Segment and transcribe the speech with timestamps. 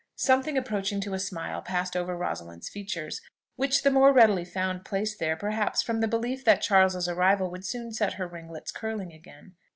[0.15, 3.21] Something approaching to a smile passed over Rosalind's features,
[3.55, 7.67] which the more readily found place there, perhaps, from the belief that Charles's arrival would
[7.67, 9.53] soon set her ringlets curling again.